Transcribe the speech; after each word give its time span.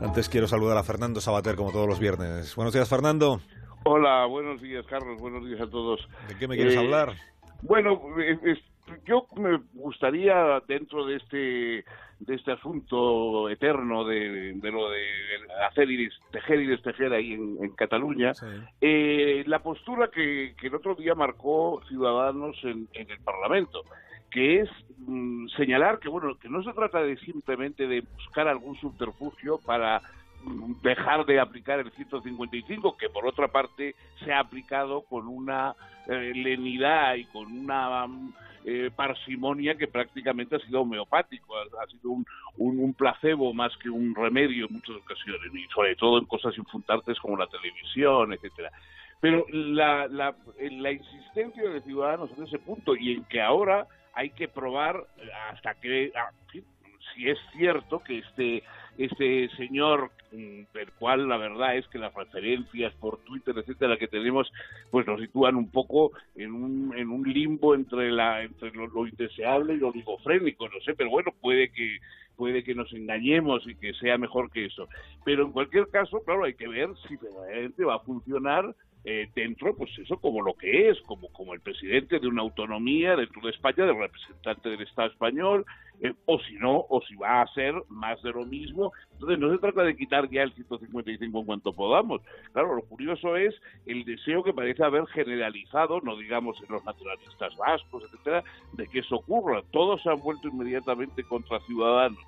Antes 0.00 0.28
quiero 0.28 0.46
saludar 0.48 0.76
a 0.78 0.82
Fernando 0.82 1.20
Sabater 1.20 1.56
como 1.56 1.72
todos 1.72 1.86
los 1.86 2.00
viernes. 2.00 2.54
Buenos 2.56 2.72
días, 2.72 2.88
Fernando. 2.88 3.40
Hola, 3.84 4.24
buenos 4.26 4.60
días, 4.60 4.84
Carlos. 4.86 5.20
Buenos 5.20 5.46
días 5.46 5.60
a 5.60 5.68
todos. 5.68 6.00
¿De 6.28 6.36
qué 6.38 6.48
me 6.48 6.56
quieres 6.56 6.74
Eh, 6.74 6.78
hablar? 6.78 7.12
Bueno, 7.62 8.00
eh, 8.18 8.38
es- 8.44 8.58
yo 9.06 9.26
me 9.36 9.58
gustaría 9.74 10.60
dentro 10.66 11.04
de 11.06 11.16
este 11.16 11.84
de 12.20 12.34
este 12.34 12.52
asunto 12.52 13.48
eterno 13.48 14.04
de, 14.04 14.52
de 14.54 14.70
lo 14.70 14.90
de 14.90 15.02
hacer 15.70 15.90
y 15.90 16.06
tejer 16.30 16.60
y 16.60 16.66
destejer 16.66 17.14
ahí 17.14 17.32
en, 17.32 17.56
en 17.64 17.70
Cataluña, 17.70 18.34
Sí. 18.34 18.44
eh, 18.82 19.42
la 19.46 19.60
postura 19.60 20.10
que, 20.10 20.54
que 20.60 20.66
el 20.66 20.74
otro 20.74 20.94
día 20.96 21.14
marcó 21.14 21.80
Ciudadanos 21.88 22.58
en, 22.64 22.86
en 22.92 23.10
el 23.10 23.20
Parlamento, 23.20 23.84
que 24.30 24.60
es 24.60 24.70
mm, 24.98 25.48
señalar 25.56 25.98
que 25.98 26.08
bueno 26.08 26.36
que 26.36 26.48
no 26.48 26.62
se 26.62 26.72
trata 26.72 27.02
de 27.02 27.16
simplemente 27.18 27.86
de 27.86 28.00
buscar 28.00 28.48
algún 28.48 28.76
subterfugio 28.80 29.58
para 29.58 30.00
mm, 30.44 30.80
dejar 30.82 31.26
de 31.26 31.40
aplicar 31.40 31.80
el 31.80 31.90
155, 31.90 32.96
que 32.96 33.08
por 33.08 33.26
otra 33.26 33.48
parte 33.48 33.94
se 34.24 34.32
ha 34.32 34.40
aplicado 34.40 35.02
con 35.02 35.26
una 35.26 35.74
eh, 36.06 36.32
lenidad 36.34 37.14
y 37.14 37.24
con 37.24 37.46
una 37.52 38.06
mm, 38.06 38.32
eh, 38.64 38.90
parsimonia 38.94 39.74
que 39.74 39.88
prácticamente 39.88 40.56
ha 40.56 40.60
sido 40.60 40.82
homeopático, 40.82 41.54
ha, 41.56 41.86
sido 41.86 42.10
un, 42.10 42.26
un, 42.58 42.78
un 42.78 42.94
placebo 42.94 43.54
más 43.54 43.74
que 43.78 43.88
un 43.88 44.14
remedio 44.14 44.66
en 44.66 44.74
muchas 44.74 44.96
ocasiones, 44.96 45.54
y 45.54 45.66
sobre 45.72 45.96
todo 45.96 46.18
en 46.18 46.26
cosas 46.26 46.56
infundantes 46.58 47.18
como 47.20 47.38
la 47.38 47.46
televisión, 47.46 48.34
etcétera. 48.34 48.70
Pero 49.20 49.46
la, 49.50 50.08
la, 50.08 50.34
la 50.58 50.92
insistencia 50.92 51.70
de 51.70 51.80
Ciudadanos 51.82 52.30
en 52.36 52.44
ese 52.44 52.58
punto 52.58 52.94
y 52.96 53.12
en 53.12 53.24
que 53.24 53.40
ahora 53.40 53.86
hay 54.14 54.30
que 54.30 54.48
probar 54.48 55.06
hasta 55.50 55.74
que 55.74 56.12
ah, 56.14 56.30
si 57.14 57.28
es 57.28 57.38
cierto 57.52 58.00
que 58.00 58.18
este 58.18 58.62
este 58.98 59.48
señor 59.56 60.10
mm, 60.32 60.62
del 60.74 60.92
cual 60.98 61.28
la 61.28 61.36
verdad 61.36 61.76
es 61.76 61.86
que 61.88 61.98
las 61.98 62.12
referencias 62.14 62.92
por 62.94 63.18
Twitter 63.24 63.54
etcétera 63.56 63.96
que 63.96 64.08
tenemos 64.08 64.52
pues 64.90 65.06
nos 65.06 65.20
sitúan 65.20 65.56
un 65.56 65.70
poco 65.70 66.12
en 66.36 66.52
un, 66.52 66.96
en 66.96 67.08
un 67.08 67.22
limbo 67.22 67.74
entre 67.74 68.10
la 68.10 68.42
entre 68.42 68.72
lo, 68.72 68.86
lo 68.88 69.06
indeseable 69.06 69.74
y 69.74 69.78
lo 69.78 69.88
oligofrénico 69.88 70.68
no 70.68 70.80
sé 70.80 70.94
pero 70.94 71.10
bueno 71.10 71.32
puede 71.40 71.70
que 71.70 71.98
puede 72.40 72.64
que 72.64 72.74
nos 72.74 72.90
engañemos 72.94 73.66
y 73.66 73.74
que 73.74 73.92
sea 73.92 74.16
mejor 74.16 74.50
que 74.50 74.64
eso. 74.64 74.88
Pero 75.26 75.44
en 75.44 75.52
cualquier 75.52 75.88
caso 75.88 76.22
claro 76.24 76.44
hay 76.44 76.54
que 76.54 76.68
ver 76.68 76.88
si 77.06 77.16
verdaderamente 77.16 77.84
va 77.84 77.96
a 77.96 77.98
funcionar 77.98 78.74
eh, 79.04 79.30
dentro, 79.34 79.74
pues 79.74 79.90
eso, 79.98 80.18
como 80.18 80.42
lo 80.42 80.54
que 80.54 80.90
es, 80.90 81.00
como, 81.02 81.28
como 81.32 81.54
el 81.54 81.60
presidente 81.60 82.18
de 82.18 82.28
una 82.28 82.42
autonomía 82.42 83.16
dentro 83.16 83.40
de 83.42 83.50
España, 83.50 83.86
del 83.86 83.98
representante 83.98 84.68
del 84.68 84.82
Estado 84.82 85.08
español, 85.08 85.64
eh, 86.02 86.12
o 86.26 86.38
si 86.40 86.54
no, 86.56 86.84
o 86.88 87.00
si 87.08 87.14
va 87.16 87.40
a 87.40 87.46
ser 87.54 87.74
más 87.88 88.22
de 88.22 88.30
lo 88.30 88.44
mismo. 88.44 88.92
Entonces, 89.12 89.38
no 89.38 89.50
se 89.50 89.58
trata 89.58 89.84
de 89.84 89.96
quitar 89.96 90.28
ya 90.28 90.42
el 90.42 90.52
155 90.52 91.38
en 91.38 91.46
cuanto 91.46 91.72
podamos. 91.72 92.20
Claro, 92.52 92.74
lo 92.74 92.82
curioso 92.82 93.36
es 93.36 93.54
el 93.86 94.04
deseo 94.04 94.42
que 94.42 94.52
parece 94.52 94.84
haber 94.84 95.06
generalizado, 95.06 96.00
no 96.02 96.16
digamos 96.16 96.60
en 96.60 96.74
los 96.74 96.84
nacionalistas 96.84 97.56
vascos, 97.56 98.04
etcétera, 98.04 98.44
de 98.74 98.86
que 98.86 98.98
eso 98.98 99.16
ocurra. 99.16 99.62
Todos 99.70 100.02
se 100.02 100.10
han 100.10 100.20
vuelto 100.20 100.48
inmediatamente 100.48 101.24
contra 101.24 101.60
Ciudadanos. 101.60 102.20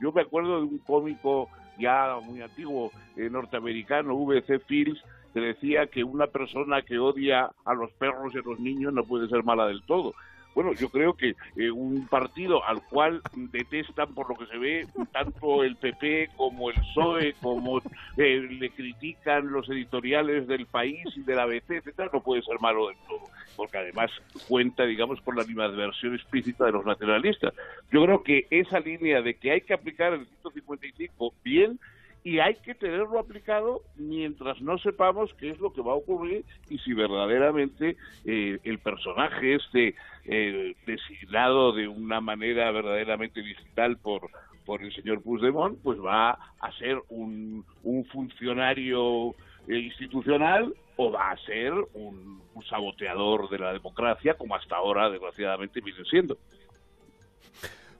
Yo 0.00 0.12
me 0.12 0.22
acuerdo 0.22 0.58
de 0.58 0.66
un 0.66 0.78
cómico 0.78 1.48
ya 1.78 2.18
muy 2.22 2.40
antiguo 2.42 2.90
eh, 3.16 3.28
norteamericano, 3.30 4.14
V.C. 4.14 4.58
Fields, 4.60 5.02
que 5.36 5.42
decía 5.42 5.86
que 5.86 6.02
una 6.02 6.28
persona 6.28 6.80
que 6.80 6.98
odia 6.98 7.50
a 7.66 7.74
los 7.74 7.92
perros 7.92 8.34
y 8.34 8.38
a 8.38 8.42
los 8.42 8.58
niños 8.58 8.94
no 8.94 9.04
puede 9.04 9.28
ser 9.28 9.44
mala 9.44 9.66
del 9.66 9.82
todo. 9.82 10.14
Bueno, 10.54 10.72
yo 10.72 10.88
creo 10.88 11.12
que 11.12 11.34
eh, 11.56 11.70
un 11.70 12.08
partido 12.08 12.64
al 12.64 12.82
cual 12.88 13.20
detestan, 13.34 14.14
por 14.14 14.30
lo 14.30 14.34
que 14.34 14.46
se 14.46 14.56
ve, 14.56 14.86
tanto 15.12 15.62
el 15.62 15.76
PP 15.76 16.30
como 16.38 16.70
el 16.70 16.76
PSOE, 16.76 17.34
como 17.42 17.82
eh, 18.16 18.48
le 18.50 18.70
critican 18.70 19.52
los 19.52 19.68
editoriales 19.68 20.46
del 20.46 20.64
país 20.64 21.04
y 21.14 21.20
de 21.20 21.34
la 21.34 21.42
ABC, 21.42 21.72
etcétera, 21.72 22.08
no 22.10 22.22
puede 22.22 22.40
ser 22.40 22.58
malo 22.58 22.88
del 22.88 22.96
todo, 23.06 23.28
porque 23.56 23.76
además 23.76 24.10
cuenta, 24.48 24.86
digamos, 24.86 25.20
con 25.20 25.36
la 25.36 25.42
animadversión 25.42 26.14
explícita 26.14 26.64
de 26.64 26.72
los 26.72 26.86
nacionalistas. 26.86 27.52
Yo 27.92 28.02
creo 28.04 28.22
que 28.22 28.46
esa 28.48 28.80
línea 28.80 29.20
de 29.20 29.34
que 29.34 29.50
hay 29.50 29.60
que 29.60 29.74
aplicar 29.74 30.14
el 30.14 30.24
155 30.24 31.34
bien 31.44 31.78
y 32.26 32.40
hay 32.40 32.56
que 32.56 32.74
tenerlo 32.74 33.20
aplicado 33.20 33.82
mientras 33.94 34.60
no 34.60 34.78
sepamos 34.78 35.32
qué 35.34 35.50
es 35.50 35.60
lo 35.60 35.72
que 35.72 35.80
va 35.80 35.92
a 35.92 35.94
ocurrir 35.94 36.44
y 36.68 36.76
si 36.78 36.92
verdaderamente 36.92 37.96
eh, 38.24 38.58
el 38.64 38.80
personaje 38.80 39.54
este 39.54 39.94
eh, 40.24 40.74
designado 40.88 41.72
de 41.72 41.86
una 41.86 42.20
manera 42.20 42.72
verdaderamente 42.72 43.42
digital 43.42 43.96
por 43.98 44.28
por 44.64 44.82
el 44.82 44.92
señor 44.92 45.22
Puigdemont 45.22 45.78
pues 45.84 46.00
va 46.00 46.30
a 46.30 46.72
ser 46.80 47.00
un, 47.10 47.64
un 47.84 48.04
funcionario 48.06 49.30
eh, 49.68 49.78
institucional 49.78 50.74
o 50.96 51.12
va 51.12 51.30
a 51.30 51.36
ser 51.46 51.72
un, 51.94 52.42
un 52.52 52.64
saboteador 52.64 53.48
de 53.50 53.60
la 53.60 53.72
democracia 53.72 54.34
como 54.34 54.56
hasta 54.56 54.74
ahora 54.74 55.10
desgraciadamente 55.10 55.80
viene 55.80 56.04
siendo. 56.10 56.36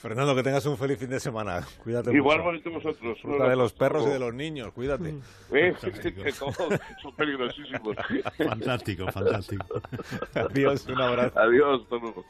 Fernando, 0.00 0.34
que 0.34 0.42
tengas 0.42 0.64
un 0.64 0.78
feliz 0.78 0.98
fin 0.98 1.10
de 1.10 1.20
semana. 1.20 1.60
Cuídate 1.84 2.10
Igualmente 2.14 2.70
mucho. 2.70 2.88
vosotros. 2.88 3.14
Disfruta 3.16 3.48
de 3.50 3.54
los 3.56 3.74
perros 3.74 4.06
y 4.06 4.08
de 4.08 4.18
los 4.18 4.32
niños. 4.32 4.72
Cuídate. 4.72 5.14
Eh, 5.52 5.74
que 5.82 6.32
todos 6.32 6.56
son 7.02 7.14
peligrosísimos. 7.16 7.96
Fantástico, 8.38 9.12
fantástico. 9.12 9.66
Adiós, 10.34 10.86
un 10.86 11.02
abrazo. 11.02 11.38
Adiós, 11.38 11.82
hasta 11.82 11.96
luego. 11.96 12.24